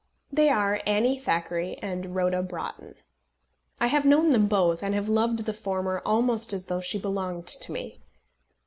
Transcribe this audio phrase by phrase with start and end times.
[0.31, 2.95] They are Annie Thackeray and Rhoda Broughton.
[3.79, 7.45] I have known them both, and have loved the former almost as though she belonged
[7.45, 7.99] to me.